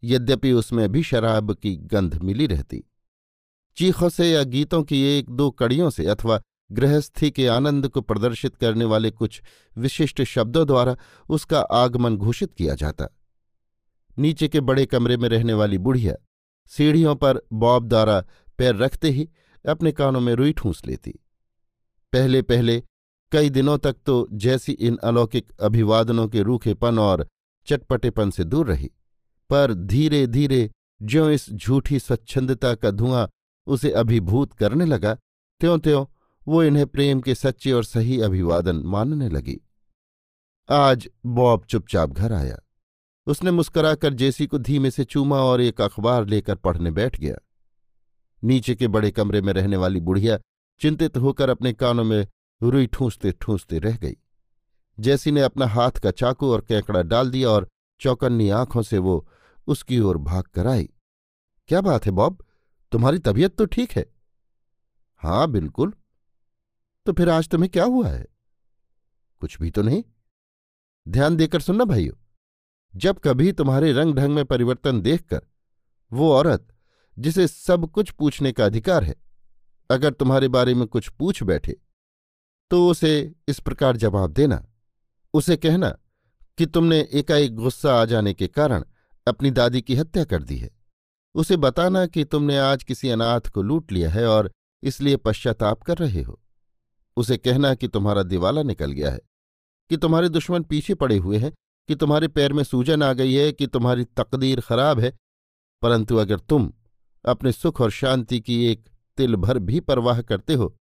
यद्यपि 0.02 0.52
उसमें 0.52 0.88
भी 0.92 1.02
शराब 1.02 1.52
की 1.54 1.76
गंध 1.76 2.14
मिली 2.22 2.46
रहती। 2.46 2.82
चीखों 3.76 4.08
से 4.08 4.30
या 4.30 4.42
गीतों 4.42 4.82
की 4.82 5.02
एक 5.02 5.30
दो 5.30 5.50
कड़ियों 5.50 5.90
से 5.90 6.06
अथवा 6.06 6.40
गृहस्थी 6.72 7.30
के 7.30 7.46
आनंद 7.48 7.88
को 7.88 8.00
प्रदर्शित 8.00 8.56
करने 8.56 8.84
वाले 8.84 9.10
कुछ 9.10 9.40
विशिष्ट 9.76 10.22
शब्दों 10.24 10.66
द्वारा 10.66 10.96
उसका 11.28 11.60
आगमन 11.60 12.16
घोषित 12.16 12.52
किया 12.54 12.74
जाता। 12.74 13.08
नीचे 14.16 14.48
के 14.48 14.60
बड़े 14.60 14.86
कमरे 14.86 15.16
में 15.16 15.28
रहने 15.28 15.54
वाली 15.54 15.78
बुढ़िया 15.78 16.14
सीढ़ियों 16.70 17.14
पर 17.16 17.40
बॉब 17.52 17.88
द्वारा 17.88 18.20
पैर 18.58 18.76
रखते 18.76 19.10
ही 19.10 19.28
अपने 19.64 19.92
कानों 19.92 20.20
में 20.20 20.34
रुई 20.34 20.52
ठूंस 20.52 20.82
लेती। 20.86 21.10
पहले 22.12 22.42
पहले 22.42 22.82
कई 23.32 23.50
दिनों 23.50 23.76
तक 23.78 23.96
तो 24.06 24.26
जैसी 24.32 24.72
इन 24.72 24.96
अलौकिक 25.04 25.52
अभिवादनों 25.60 26.26
के 26.28 26.42
रूखेपन 26.42 26.98
और 26.98 27.26
चटपटेपन 27.66 28.30
से 28.30 28.44
दूर 28.44 28.66
रही, 28.66 28.90
पर 29.50 29.72
धीरे 29.74 30.26
धीरे 30.26 30.70
ज्यों 31.00 31.30
इस 31.30 31.48
झूठी 31.50 31.98
स्वच्छंदता 31.98 32.74
का 32.74 32.90
धुआँ 32.90 33.28
उसे 33.66 33.90
अभिभूत 33.92 34.52
करने 34.52 34.84
लगा 34.84 35.14
त्यों 35.60 35.78
त्यों 35.78 36.04
वो 36.48 36.62
इन्हें 36.62 36.86
प्रेम 36.86 37.20
के 37.20 37.34
सच्चे 37.34 37.72
और 37.72 37.84
सही 37.84 38.20
अभिवादन 38.20 38.76
मानने 38.76 39.28
लगी। 39.28 39.60
आज 40.70 41.08
बॉब 41.26 41.64
चुपचाप 41.64 42.10
घर 42.10 42.32
आया। 42.32 42.58
उसने 43.26 43.50
मुस्कुराकर 43.50 44.12
जेसी 44.12 44.46
को 44.46 44.58
धीमे 44.58 44.90
से 44.90 45.04
चूमा 45.04 45.36
और 45.36 45.60
एक 45.60 45.80
अखबार 45.80 46.26
लेकर 46.26 46.54
पढ़ने 46.54 46.90
बैठ 46.90 47.20
गया। 47.20 47.36
नीचे 48.44 48.74
के 48.74 48.88
बड़े 48.88 49.10
कमरे 49.10 49.40
में 49.40 49.52
रहने 49.52 49.76
वाली 49.76 50.00
बुढ़िया 50.00 50.38
चिंतित 50.80 51.16
होकर 51.16 51.48
अपने 51.48 51.72
कानों 51.72 52.04
में 52.04 52.26
रुई 52.62 52.86
ठूंसते 52.86 53.32
ठूंसते 53.32 53.78
रह 53.78 53.96
गई। 53.96 54.16
जैसी 55.00 55.30
ने 55.30 55.40
अपना 55.40 55.66
हाथ 55.66 55.90
का 55.90 56.10
चाकू 56.10 56.52
और 56.52 56.60
कैकड़ा 56.60 57.02
डाल 57.02 57.30
दिया 57.30 57.48
और 57.48 57.68
चौकन्नी 58.00 58.48
आँखों 58.50 58.82
से 58.82 58.98
वो 58.98 59.28
उसकी 59.66 60.00
ओर 60.00 60.18
भाग 60.18 60.44
कर 60.44 60.66
आई। 60.66 60.88
क्या 61.68 61.80
बात 61.80 62.06
है 62.06 62.12
बॉब? 62.12 62.44
तुम्हारी 62.92 63.18
तबीयत 63.18 63.56
तो 63.56 63.64
ठीक 63.64 63.90
है? 63.90 64.06
हाँ 65.16 65.50
बिल्कुल। 65.50 65.94
तो 67.06 67.12
फिर 67.12 67.28
आज 67.28 67.48
तुम्हें 67.48 67.70
क्या 67.70 67.84
हुआ 67.84 68.08
है? 68.08 68.26
कुछ 69.40 69.58
भी 69.58 69.70
तो 69.70 69.82
नहीं। 69.82 70.02
ध्यान 71.06 71.36
देकर 71.36 71.60
सुनना 71.60 71.84
भाइयों, 71.84 72.14
जब 72.94 73.18
कभी 73.18 73.52
तुम्हारे 73.52 73.92
रंग 73.92 74.14
ढंग 74.14 74.34
में 74.34 74.44
परिवर्तन 74.44 75.00
देखकर 75.00 75.40
वो 76.10 76.32
औरत, 76.32 76.68
जिसे 77.16 77.46
सब 77.46 77.90
कुछ 77.90 78.10
पूछने 78.10 78.52
का 78.52 78.64
अधिकार 78.64 79.04
है, 79.04 79.14
अगर 79.90 80.12
तुम्हारे 80.12 80.48
बारे 80.48 80.74
में 80.74 80.86
कुछ 80.86 81.08
पूछ 81.08 81.42
बैठे 81.42 81.76
तो 82.70 82.86
उसे 82.88 83.32
इस 83.48 83.60
प्रकार 83.60 83.96
जवाब 83.96 84.32
देना। 84.32 84.64
उसे 85.34 85.56
कहना 85.56 85.88
कि 86.58 86.66
तुमने 86.66 87.00
एकाएक 87.12 87.54
गुस्सा 87.54 87.94
आ 87.94 88.04
जाने 88.04 88.34
के 88.34 88.46
कारण 88.46 88.84
अपनी 89.26 89.50
दादी 89.50 89.82
की 89.82 89.96
हत्या 89.96 90.24
कर 90.24 90.42
दी 90.42 90.56
है। 90.56 90.70
उसे 91.34 91.56
बताना 91.56 92.06
कि 92.06 92.24
तुमने 92.24 92.58
आज 92.58 92.84
किसी 92.84 93.08
अनाथ 93.08 93.40
को 93.40 93.62
लूट 93.62 93.92
लिया 93.92 94.10
है 94.10 94.26
और 94.26 94.50
इसलिए 94.82 95.16
पश्चाताप 95.16 95.82
कर 95.82 95.98
रहे 95.98 96.22
हो। 96.22 96.41
उसे 97.16 97.36
कहना 97.36 97.74
कि 97.74 97.88
तुम्हारा 97.88 98.22
दिवाला 98.22 98.62
निकल 98.62 98.92
गया 98.92 99.10
है, 99.10 99.20
कि 99.90 99.96
तुम्हारे 99.96 100.28
दुश्मन 100.28 100.62
पीछे 100.62 100.94
पड़े 100.94 101.16
हुए 101.16 101.38
हैं, 101.38 101.52
कि 101.88 101.94
तुम्हारे 101.94 102.28
पैर 102.28 102.52
में 102.52 102.62
सूजन 102.64 103.02
आ 103.02 103.12
गई 103.12 103.34
है, 103.34 103.52
कि 103.52 103.66
तुम्हारी 103.66 104.04
तकदीर 104.16 104.60
खराब 104.60 105.00
है। 105.00 105.12
परंतु 105.82 106.16
अगर 106.16 106.38
तुम 106.38 106.72
अपने 107.24 107.52
सुख 107.52 107.80
और 107.80 107.90
शांति 107.90 108.40
की 108.40 108.64
एक 108.66 108.88
तिल 109.18 109.36
भर 109.36 109.58
भी 109.58 109.80
परवाह 109.80 110.20
करते 110.22 110.54
हो 110.54 110.74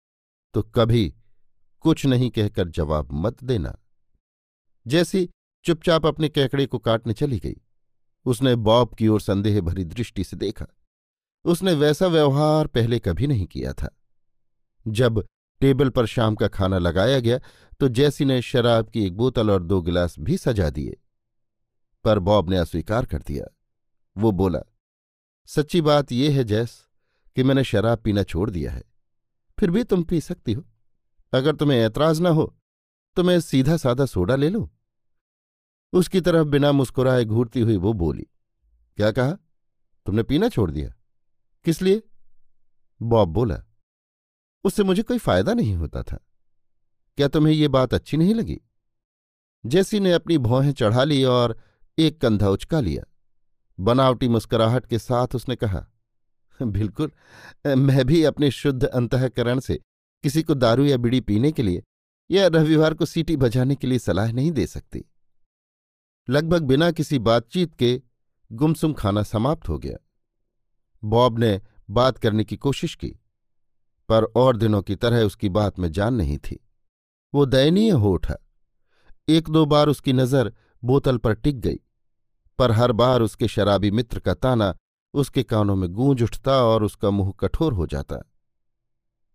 तो 0.54 0.62
कभी 0.76 1.14
कुछ 1.80 2.06
नहीं 2.06 2.30
कहकर 2.30 2.68
जवाब 2.68 3.10
मत 3.14 3.44
देना। 3.44 3.76
जैसी 4.86 5.30
चुपचाप 5.66 6.06
अपने 6.06 6.30
कैकड़े 6.30 6.66
को 6.66 6.78
काटने 6.78 7.14
चली 7.14 7.40
गई, 7.40 7.56
उसने 8.26 8.56
बॉब 8.58 8.96
की 8.96 9.08
ओर 9.08 9.22
संदेह 9.22 9.60
भरी 9.62 9.84
दृष्टि 9.86 10.24
से 10.24 10.38
देखा। 10.38 10.66
उसने 11.46 11.74
वैसा 11.74 12.08
व्यवहार 12.08 12.68
पहले 12.68 13.00
कभी 13.00 13.28
नहीं 13.28 13.46
किया 13.46 13.74
था। 13.74 13.90
जब 14.86 15.26
टेबल 15.62 15.90
पर 15.90 16.06
शाम 16.06 16.36
का 16.36 16.48
खाना 16.48 16.78
लगाया 16.78 17.20
गया 17.20 17.40
तो 17.80 17.88
जैसी 17.88 18.26
ने 18.26 18.42
शराब 18.42 18.90
की 18.90 19.06
एक 19.06 19.16
बोतल 19.18 19.52
और 19.52 19.64
दो 19.64 19.82
गिलास 19.82 20.16
भी 20.20 20.38
सजा 20.38 20.70
दिए। 20.70 20.98
पर 22.06 22.20
बॉब 22.20 22.50
ने 22.50 22.58
अस्वीकार 22.58 23.06
कर 23.06 23.22
दिया। 23.22 23.46
वो 24.16 24.32
बोला, 24.32 24.60
सच्ची 25.50 25.82
बात 25.82 26.12
यह 26.12 26.36
है 26.36 26.44
जैस 26.44 26.78
कि 27.36 27.44
मैंने 27.44 27.64
शराब 27.64 28.00
पीना 28.00 28.24
छोड़ 28.24 28.50
दिया 28.50 28.72
है। 28.72 28.84
फिर 29.58 29.72
भी 29.72 29.84
तुम 29.84 30.04
पी 30.04 30.22
सकती 30.22 30.54
हो। 30.54 30.66
अगर 31.34 31.56
तुम्हें 31.56 31.80
ऐतराज 31.80 32.20
ना 32.22 32.30
हो 32.30 32.54
तो 33.18 33.24
मैं 33.24 33.40
सीधा 33.40 33.78
साधा 33.78 34.06
सोडा 34.06 34.36
ले 34.36 34.50
लूँ। 34.50 34.70
उसकी 35.94 36.22
तरफ़ 36.22 36.48
बिना 36.48 36.72
मुस्कुराए 36.72 37.24
घूरती 37.26 37.62
हुई 37.62 37.78
वो 37.78 37.94
बोली, 37.94 38.28
क्या 38.98 39.12
कहा? 39.12 39.32
तुमने 40.06 40.24
पीना 40.24 40.50
छोड़ 40.50 40.70
दिया? 40.72 40.94
किस 41.66 41.82
लिए? 41.82 42.02
बॉब 43.02 43.30
बोला 43.30 43.64
उससे 44.64 44.84
मुझे 44.84 45.04
कोई 45.04 45.18
फ़ायदा 45.18 45.54
नहीं 45.54 45.76
होता 45.76 46.04
था। 46.04 46.26
क्या 47.18 47.28
तुम्हें 47.28 47.54
ये 47.54 47.68
बात 47.68 47.94
अच्छी 47.94 48.18
नहीं 48.18 48.36
लगी? 48.36 48.60
जैसी 49.66 50.00
ने 50.00 50.12
अपनी 50.14 50.38
भौहें 50.38 50.72
चढ़ा 50.74 51.04
ली 51.04 51.24
और 51.24 51.62
एक 51.98 52.22
कंधा 52.22 52.50
उचका 52.50 52.80
लिया। 52.80 53.04
बनावटी 53.80 54.28
मुस्कुराहट 54.28 54.86
के 54.86 55.00
साथ 55.00 55.36
उसने 55.36 55.56
कहा, 55.56 55.86
बिल्कुल, 56.62 57.12
मैं 57.68 58.06
भी 58.06 58.24
अपने 58.24 58.52
शुद्ध 58.52 58.84
अंतकरण 58.84 59.60
से 59.60 59.80
किसी 60.24 60.44
को 60.44 60.54
दारू 60.54 60.86
या 60.86 60.98
बीड़ी 60.98 61.22
पीने 61.22 61.52
के 61.52 61.64
लिए 61.64 61.84
या 62.32 62.48
रविवार 62.48 62.94
को 62.94 63.06
सीटी 63.06 63.38
बजाने 63.38 63.76
के 63.76 63.88
लिए 63.88 64.00
सलाह 64.00 64.32
नहीं 64.32 64.52
दे 64.52 64.68
सकती। 64.68 65.04
लगभग 66.30 66.62
बिना 66.62 66.92
किसी 66.92 67.20
बातचीत 67.20 67.74
के 67.76 68.02
गुमसुम 68.52 68.94
खाना 68.94 69.24
समाप्त 69.24 69.70
हो 69.70 69.78
गया। 69.80 69.98
बॉब 71.04 71.40
ने 71.40 71.62
बात 71.90 72.18
करने 72.18 72.44
की 72.44 72.58
कोशिश 72.58 72.96
की। 72.96 73.21
पर 74.10 74.24
और 74.36 74.58
दिनों 74.58 74.82
की 74.82 74.96
तरह 74.96 75.24
उसकी 75.24 75.50
बात 75.50 75.80
में 75.80 75.92
जान 75.92 76.14
नहीं 76.14 76.38
थी। 76.38 76.60
वो 77.34 77.46
दयनीय 77.46 77.92
हो 77.92 78.12
उठा। 78.12 78.36
एक 79.28 79.50
दो 79.50 79.66
बार 79.66 79.90
उसकी 79.90 80.14
नज़र 80.14 80.52
बोतल 80.84 81.18
पर 81.18 81.34
टिक 81.34 81.60
गई, 81.60 81.80
पर 82.60 82.72
हर 82.72 82.92
बार 82.92 83.22
उसके 83.22 83.48
शराबी 83.48 83.92
मित्र 83.92 84.20
का 84.20 84.34
ताना 84.34 84.74
उसके 85.14 85.44
कानों 85.44 85.76
में 85.76 85.90
गूंज 85.90 86.24
उठता 86.24 86.56
और 86.64 86.84
उसका 86.84 87.10
मुँह 87.10 87.32
कठोर 87.40 87.74
हो 87.74 87.86
जाता। 87.88 88.20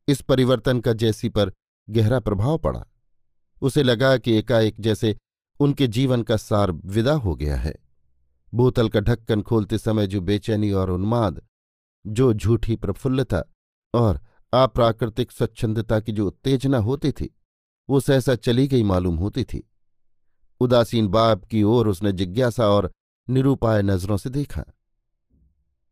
इस 0.09 0.21
परिवर्तन 0.21 0.81
का 0.81 0.93
जैसी 0.93 1.29
पर 1.29 1.53
गहरा 1.89 2.21
प्रभाव 2.21 2.59
पड़ा। 2.59 2.85
उसे 3.63 3.83
लगा 3.83 4.17
कि 4.17 4.37
एकाएक 4.37 4.81
जैसे 4.81 5.17
उनके 5.61 5.87
जीवन 5.87 6.23
का 6.23 6.37
सार 6.37 6.71
विदा 6.73 7.13
हो 7.15 7.35
गया 7.35 7.57
है। 7.57 7.75
बोतल 8.53 8.89
का 8.89 9.01
ढक्कन 9.01 9.43
खोलते 9.43 9.79
समय 9.79 10.07
जो 10.07 10.21
बेचैनी 10.21 10.71
और 10.73 10.91
उन्माद, 10.91 11.43
जो 12.05 12.33
झूठी 12.35 12.77
प्रफुल्लता 12.77 13.43
और 13.95 14.21
अप्राकृतिक 14.53 15.33
स्वच्छंदता 15.33 16.01
की 16.01 16.13
जो 16.13 16.27
उत्तेजना 16.27 16.79
होती 16.79 17.13
थी, 17.13 17.37
वो 17.91 18.01
सहसा 18.01 18.35
चली 18.35 18.69
गई 18.69 18.83
मालूम 18.83 19.17
होती 19.17 19.45
थी। 19.45 19.71
उदासीन 20.61 21.09
बाप 21.09 21.45
की 21.45 21.63
ओर 21.63 21.89
उसने 21.89 22.13
जिज्ञासा 22.13 22.69
और 22.69 22.93
निरूपाय 23.31 23.83
नज़रों 23.83 24.17
से 24.17 24.31
देखा। 24.31 24.65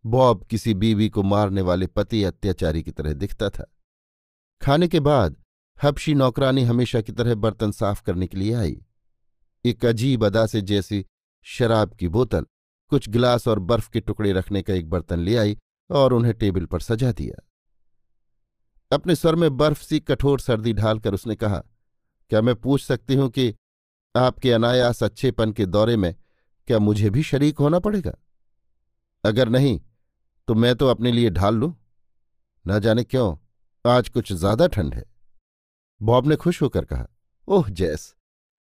बॉब 0.06 0.44
किसी 0.44 0.74
बीवी 0.74 1.08
को 1.08 1.22
मारने 1.22 1.60
वाले 1.60 1.86
पति 1.86 2.24
अत्याचारी 2.24 2.82
की 2.82 2.90
तरह 2.90 3.12
दिखता 3.12 3.50
था। 3.50 3.74
खाने 4.62 4.88
के 4.88 5.00
बाद 5.00 5.36
हबशी 5.82 6.14
नौकरानी 6.14 6.62
हमेशा 6.64 7.00
की 7.00 7.12
तरह 7.12 7.34
बर्तन 7.34 7.70
साफ़ 7.70 8.02
करने 8.02 8.26
के 8.26 8.36
लिए 8.36 8.54
आई। 8.54 8.82
एक 9.64 9.84
अजीब 9.84 10.24
अदा 10.24 10.46
से 10.46 10.60
जैसी 10.60 11.06
शराब 11.42 11.94
की 11.94 12.08
बोतल, 12.08 12.46
कुछ 12.88 13.08
गिलास 13.08 13.48
और 13.48 13.58
बर्फ़ 13.58 13.90
के 13.90 14.00
टुकड़े 14.00 14.32
रखने 14.32 14.62
का 14.62 14.74
एक 14.74 14.90
बर्तन 14.90 15.18
ले 15.18 15.36
आई 15.36 15.58
और 15.90 16.12
उन्हें 16.12 16.34
टेबल 16.34 16.66
पर 16.66 16.80
सजा 16.80 17.12
दिया। 17.12 17.48
अपने 18.90 19.14
स्वर 19.14 19.34
में 19.34 19.56
बर्फ़ 19.56 19.82
सी 19.82 20.00
कठोर 20.00 20.40
सर्दी 20.40 20.72
ढालकर 20.72 21.14
उसने 21.14 21.36
कहा, 21.36 21.58
क्या 22.30 22.40
मैं 22.42 22.54
पूछ 22.56 22.82
सकती 22.82 23.14
हूँ 23.14 23.28
कि 23.30 23.54
आपके 24.14 24.52
अनायास 24.52 25.02
अच्छेपन 25.02 25.52
के 25.52 25.66
दौरे 25.66 25.96
में 25.96 26.14
क्या 26.68 26.78
मुझे 26.78 27.10
भी 27.10 27.22
शरीक 27.22 27.58
होना 27.58 27.78
पड़ेगा? 27.78 28.12
अगर 29.24 29.48
नहीं 29.48 29.80
तो 30.48 30.54
मैं 30.54 30.74
तो 30.76 30.86
अपने 30.88 31.12
लिए 31.12 31.30
ढाल 31.30 31.54
लूँ। 31.54 31.74
न 32.64 32.78
जाने 32.80 33.04
क्यों, 33.04 33.36
आज 33.84 34.08
कुछ 34.08 34.32
ज़्यादा 34.32 34.66
ठंड 34.66 34.94
है। 34.94 35.04
बॉब 36.00 36.26
ने 36.26 36.36
खुश 36.36 36.60
होकर 36.62 36.84
कहा, 36.84 37.06
ओह, 37.48 37.68
जैस, 37.70 38.14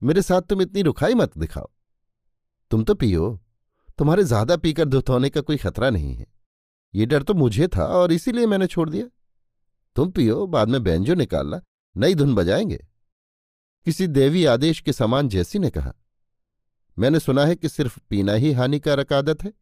मेरे 0.03 0.23
साथ 0.23 0.43
तुम 0.43 0.63
इतनी 0.63 0.83
रुखाई 0.83 1.15
मत 1.15 1.39
दिखाओ। 1.39 1.71
तुम 2.71 2.85
तो 2.85 2.95
पियो, 2.95 3.39
तुम्हारे 3.99 4.25
ज़्यादा 4.25 4.57
पीकर 4.57 4.85
धुत 4.85 5.09
होने 5.09 5.31
का 5.31 5.41
कोई 5.41 5.57
खतरा 5.57 5.91
नहीं 5.91 6.15
है। 6.15 6.27
ये 6.95 7.07
डर 7.07 7.23
तो 7.23 7.35
मुझे 7.35 7.69
था 7.69 7.87
और 7.87 8.13
इसीलिए 8.13 8.47
मैंने 8.47 8.67
छोड़ 8.67 8.89
दिया। 8.91 9.07
तुम 9.97 10.11
पियो, 10.11 10.47
बाद 10.47 10.69
में 10.69 10.83
बैंजो 10.83 11.15
निकालना, 11.15 11.63
नई 11.97 12.15
धुन 12.15 12.35
बजाएँगे। 12.35 12.87
किसी 13.85 14.07
देवी 14.07 14.45
आदेश 14.45 14.81
के 14.81 14.93
समान 14.93 15.29
जैसी 15.29 15.59
ने 15.59 15.71
कहा। 15.71 15.95
मैंने 16.99 17.21
सुना 17.21 17.45
है 17.45 17.57
कि 17.57 17.69
सिर्फ़ 17.69 17.99
पीना 18.09 18.33
ही 18.33 18.53
हानिकारक 18.53 19.13
आदत 19.13 19.43
है। 19.43 19.53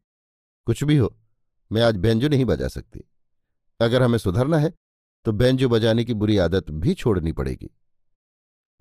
कुछ 0.66 0.84
भी 0.84 0.96
हो, 0.96 1.16
मैं 1.72 1.82
आज 1.82 1.96
बैंजो 1.96 2.28
नहीं 2.28 2.44
बजा 2.44 2.68
सकती। 2.68 3.00
अगर 3.80 4.02
हमें 4.02 4.18
सुधरना 4.18 4.58
है 4.58 4.74
तो 5.24 5.32
बैंजो 5.32 5.68
बजाने 5.68 6.04
की 6.04 6.14
बुरी 6.14 6.38
आदत 6.38 6.70
भी 6.70 6.94
छोड़नी 6.94 7.32
पड़ेगी। 7.32 7.70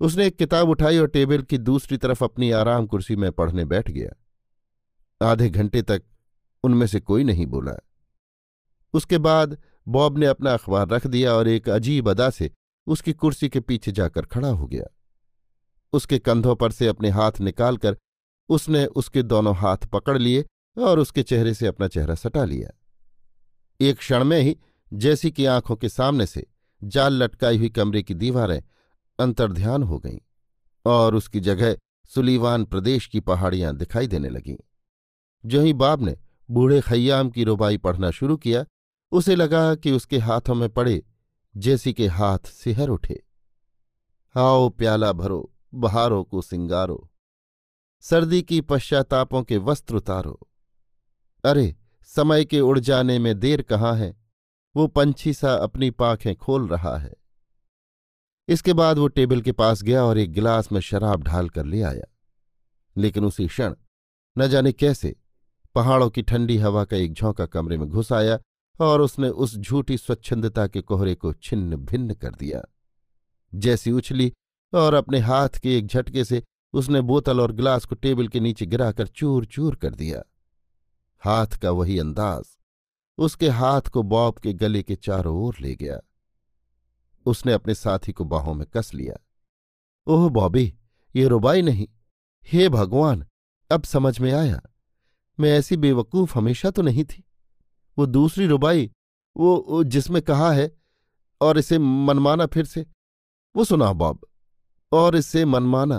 उसने 0.00 0.26
एक 0.26 0.36
किताब 0.36 0.68
उठाई 0.68 0.98
और 0.98 1.08
टेबल 1.08 1.42
की 1.42 1.58
दूसरी 1.58 1.96
तरफ़ 1.96 2.24
अपनी 2.24 2.50
आराम 2.50 2.86
कुर्सी 2.86 3.16
में 3.16 3.32
पढ़ने 3.32 3.64
बैठ 3.64 3.90
गया। 3.90 4.10
आधे 5.26 5.50
घंटे 5.50 5.82
तक 5.82 6.02
उनमें 6.64 6.86
से 6.86 7.00
कोई 7.00 7.24
नहीं 7.24 7.46
बोला। 7.46 7.74
उसके 8.92 9.18
बाद 9.18 9.58
बॉब 9.88 10.18
ने 10.18 10.26
अपना 10.26 10.52
अखबार 10.52 10.88
रख 10.88 11.06
दिया 11.06 11.34
और 11.34 11.48
एक 11.48 11.68
अजीब 11.68 12.10
अदा 12.10 12.30
से 12.30 12.50
उसकी 12.86 13.12
कुर्सी 13.12 13.48
के 13.48 13.60
पीछे 13.60 13.92
जाकर 13.92 14.22
खड़ा 14.22 14.48
हो 14.48 14.66
गया। 14.66 14.84
उसके 15.92 16.18
कंधों 16.18 16.56
पर 16.56 16.72
से 16.72 16.86
अपने 16.86 17.10
हाथ 17.10 17.32
निकालकर 17.40 17.96
उसने 18.48 18.86
उसके 18.86 19.22
दोनों 19.22 19.56
हाथ 19.56 19.76
पकड़ 19.76 20.18
लिए 20.18 20.44
और 20.78 20.98
उसके 20.98 21.22
चेहरे 21.22 21.54
से 21.54 21.66
अपना 21.66 21.88
चेहरा 21.88 22.14
सटा 22.14 22.44
लिया। 22.44 22.70
एक 23.80 23.98
क्षण 23.98 24.24
में 24.24 24.40
ही 24.40 24.56
जैसी 24.92 25.30
कि 25.30 25.44
आँखों 25.44 25.76
के 25.76 25.88
सामने 25.88 26.26
से 26.26 26.46
जाल 26.84 27.22
लटकाई 27.22 27.58
हुई 27.58 27.68
कमरे 27.68 28.02
की 28.02 28.14
दीवारें 28.14 28.62
अंतर्ध्यान 29.18 29.82
हो 29.82 29.98
गईं 29.98 30.18
और 30.86 31.14
उसकी 31.14 31.40
जगह 31.40 31.76
सुलीवान 32.08 32.64
प्रदेश 32.64 33.06
की 33.06 33.20
पहाड़ियाँ 33.20 33.76
दिखाई 33.76 34.06
देने 34.06 34.28
लगीं। 34.28 34.56
जो 35.46 35.60
ही 35.60 35.72
बाब 35.72 36.02
ने 36.02 36.16
बूढ़े 36.50 36.80
खय्याम 36.80 37.30
की 37.30 37.44
रुबाई 37.44 37.76
पढ़ना 37.76 38.10
शुरू 38.10 38.36
किया 38.36 38.64
उसे 39.12 39.34
लगा 39.34 39.74
कि 39.74 39.92
उसके 39.92 40.18
हाथों 40.18 40.54
में 40.54 40.68
पड़े 40.68 41.06
जैसी 41.56 41.92
के 41.92 42.06
हाथ 42.06 42.38
सिहर 42.38 42.88
उठे। 42.88 43.26
आओ 44.36 44.68
प्याला 44.68 45.12
भरो, 45.12 45.54
बहारों 45.74 46.24
को 46.24 46.42
सिंगारो, 46.42 47.10
सर्दी 48.00 48.42
की 48.42 48.60
पश्चातापों 48.60 49.42
के 49.42 49.56
वस्त्र 49.56 49.94
उतारो। 49.94 50.48
अरे, 51.44 51.76
समय 52.04 52.44
के 52.44 52.60
उड़ 52.60 52.78
जाने 52.78 53.18
में 53.18 53.38
देर 53.38 53.62
कहाँ 53.62 53.96
है? 53.96 54.16
वो 54.76 54.86
पंछी 54.86 55.34
सा 55.34 55.54
अपनी 55.54 55.90
पाखें 55.90 56.36
खोल 56.36 56.68
रहा 56.68 56.98
है। 56.98 57.14
इसके 58.48 58.72
बाद 58.72 58.98
वो 58.98 59.08
टेबल 59.08 59.40
के 59.40 59.52
पास 59.52 59.82
गया 59.82 60.04
और 60.04 60.18
एक 60.18 60.32
गिलास 60.32 60.72
में 60.72 60.80
शराब 60.80 61.22
ढाल 61.22 61.48
कर 61.48 61.64
ले 61.64 61.82
आया। 61.82 62.14
लेकिन 62.96 63.24
उसी 63.24 63.46
क्षण, 63.46 63.74
न 64.38 64.48
जाने 64.48 64.72
कैसे, 64.72 65.16
पहाड़ों 65.74 66.10
की 66.10 66.22
ठंडी 66.22 66.56
हवा 66.56 66.84
का 66.84 66.96
एक 66.96 67.12
झोंका 67.12 67.46
कमरे 67.46 67.78
में 67.78 67.88
घुस 67.88 68.12
आया 68.12 68.38
और 68.80 69.00
उसने 69.00 69.28
उस 69.28 69.56
झूठी 69.56 69.98
स्वच्छंदता 69.98 70.66
के 70.66 70.80
कोहरे 70.80 71.14
को 71.14 71.32
छिन्न 71.32 71.76
भिन्न 71.76 72.14
कर 72.14 72.34
दिया। 72.34 72.62
जैसी 73.54 73.92
उछली 73.92 74.32
और 74.74 74.94
अपने 74.94 75.18
हाथ 75.18 75.48
के 75.48 75.78
एक 75.78 75.86
झटके 75.86 76.24
से 76.24 76.42
उसने 76.72 77.00
बोतल 77.00 77.40
और 77.40 77.52
गिलास 77.52 77.84
को 77.84 77.94
टेबल 77.94 78.28
के 78.28 78.40
नीचे 78.40 78.66
गिराकर 78.66 79.06
चूर 79.06 79.44
चूर 79.46 79.74
कर 79.76 79.94
दिया। 79.94 80.22
हाथ 81.24 81.46
का 81.46 81.70
वही 81.70 81.98
अंदाज 81.98 82.44
उसके 83.18 83.48
हाथ 83.48 83.80
को 83.80 84.02
बॉब 84.02 84.38
के 84.38 84.52
गले 84.52 84.82
के 84.82 84.96
चारों 84.96 85.36
ओर 85.36 85.56
ले 85.60 85.74
गया। 85.74 86.00
उसने 87.26 87.52
अपने 87.52 87.74
साथी 87.74 88.12
को 88.12 88.24
बाहों 88.24 88.54
में 88.54 88.66
कस 88.66 88.94
लिया। 88.94 89.26
ओह 90.06 90.30
बॉबी, 90.30 90.74
ये 91.16 91.28
रुबाई 91.28 91.62
नहीं। 91.62 91.88
हे 92.44 92.68
भगवान, 92.68 93.26
अब 93.70 93.84
समझ 93.84 94.20
में 94.20 94.32
आया। 94.32 94.60
मैं 95.40 95.50
ऐसी 95.50 95.76
बेवकूफ़ 95.76 96.38
हमेशा 96.38 96.70
तो 96.70 96.82
नहीं 96.82 97.04
थी। 97.04 97.24
वो 97.98 98.06
दूसरी 98.06 98.46
रुबाई, 98.46 98.90
वो 99.36 99.82
जिसमें 99.84 100.20
कहा 100.22 100.50
है, 100.52 100.70
और 101.40 101.58
इसे 101.58 101.78
मनमाना 101.78 102.46
फिर 102.46 102.64
से। 102.64 102.86
वो 103.54 103.64
सुना, 103.64 103.92
बॉब। 103.92 104.26
और 104.92 105.16
इससे 105.16 105.44
मनमाना। 105.44 105.98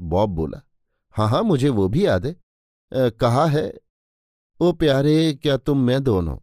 बॉब 0.00 0.30
बोला 0.30 0.62
हाँ 1.14 1.28
हाँ 1.28 1.42
मुझे 1.42 1.68
वो 1.68 1.88
भी 1.88 2.06
याद 2.06 2.26
है। 2.26 2.34
कहा 2.92 3.44
है, 3.46 3.72
ओ 4.60 4.72
प्यारे, 4.72 5.34
क्या 5.34 5.56
तुम 5.56 5.78
मैं 5.78 6.02
दोनों, 6.02 6.38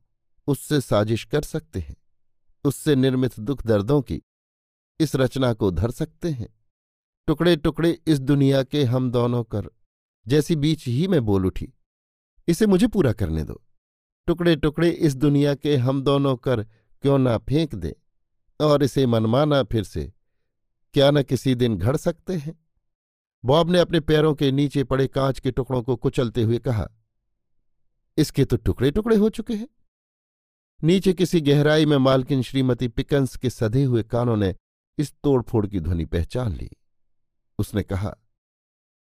उससे 0.48 0.80
साजिश 0.82 1.24
कर 1.26 1.42
सकते 1.42 1.80
हैं, 1.80 1.96
उससे 2.66 2.96
निर्मित 2.96 3.40
दुख 3.40 3.66
दर्दों 3.66 4.02
की 4.02 4.22
इस 5.00 5.16
रचना 5.16 5.54
को 5.54 5.72
धर 5.72 5.92
सकते 5.92 6.32
हैं। 6.32 6.48
टुकड़े 7.28 7.56
टुकड़े 7.56 7.92
इस 8.08 8.20
दुनिया 8.20 8.64
के 8.64 8.84
हम 8.84 9.12
दोनों 9.12 9.44
कर, 9.44 9.70
जैसी 10.28 10.56
बीच 10.56 10.88
ही 10.88 11.08
में 11.08 11.22
बोल 11.26 11.46
उठी, 11.46 11.74
इसे 12.48 12.66
मुझे 12.66 12.88
पूरा 12.88 13.14
करने 13.14 13.44
दो। 13.44 13.63
टुकड़े 14.28 14.56
टुकड़े 14.56 14.90
इस 14.90 15.16
दुनिया 15.16 15.54
के 15.56 15.76
हम 15.78 16.02
दोनों 16.04 16.36
कर 16.38 16.64
क्यों 17.04 17.18
ना 17.18 17.38
फेंक 17.40 17.76
दे 17.76 17.96
और 18.60 18.84
इसे 18.84 19.06
मनमाना 19.06 19.62
फिर 19.64 19.84
से। 19.84 20.12
क्या 20.96 21.10
न 21.12 21.24
किसी 21.24 21.56
दिन 21.56 21.78
घड़ 21.78 21.96
सकते 21.98 22.34
हैं? 22.34 22.58
बॉब 23.44 23.72
ने 23.72 23.80
अपने 23.80 24.00
पैरों 24.00 24.34
के 24.34 24.52
नीचे 24.52 24.84
पड़े 24.84 25.08
कांच 25.08 25.40
के 25.40 25.52
टुकड़ों 25.52 25.82
को 25.82 25.96
कुचलते 25.96 26.44
हुए 26.44 26.58
कहा, 26.58 26.88
इसके 28.18 28.46
तो 28.46 28.58
टुकड़े 28.58 28.92
टुकड़े 28.92 29.16
हो 29.16 29.30
चुके 29.30 29.54
हैं। 29.54 29.68
नीचे 30.82 31.14
किसी 31.14 31.42
गहराई 31.42 31.86
में 31.86 31.98
मालकिन 31.98 32.42
श्रीमती 32.42 32.88
पिकंस 32.88 33.36
के 33.36 33.50
सधे 33.50 33.84
हुए 33.84 34.04
कानों 34.04 34.36
ने 34.38 34.56
इस 34.98 35.14
तोड़फोड़ 35.24 35.66
की 35.68 35.80
ध्वनि 35.80 36.06
पहचान 36.06 36.54
ली। 36.54 36.70
उसने 37.60 37.84
कहा, 37.84 38.16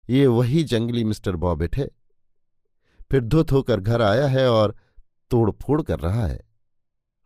ये 0.08 0.26
वही 0.26 0.62
जंगली 0.64 1.04
मिस्टर 1.04 1.36
बॉबिट 1.36 1.76
है। 1.76 1.88
फिर 3.10 3.20
धुत 3.20 3.52
होकर 3.52 3.80
घर 3.80 4.02
आया 4.02 4.26
है 4.26 4.50
और 4.50 4.76
तोड़फोड़ 5.32 5.82
कर 5.82 6.00
रहा 6.00 6.26
है। 6.26 6.40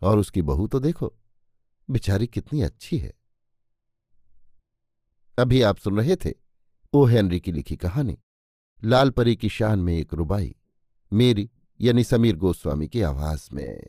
और 0.03 0.19
उसकी 0.19 0.43
बहू 0.43 0.67
तो 0.67 0.81
देखो, 0.81 1.15
बिचारी 1.91 2.27
कितनी 2.27 2.63
अच्छी 2.63 2.99
है। 2.99 3.13
अभी 5.39 5.63
आप 5.63 5.77
सुन 5.77 5.97
रहे 5.97 6.17
थे 6.17 6.33
ओ. 6.93 7.05
हेनरी 7.05 7.41
की 7.41 7.53
लिखी 7.53 7.77
कहानी 7.77 8.19
लाल 8.85 9.11
परी 9.11 9.37
की 9.37 9.49
शान 9.49 9.79
में 9.79 9.97
एक 9.99 10.15
रुबाई, 10.15 10.55
मेरी 11.13 11.51
यानी 11.81 12.05
समीर 12.05 12.37
गोस्वामी 12.37 12.89
की 12.89 13.03
आवाज़ 13.03 13.49
में। 13.53 13.87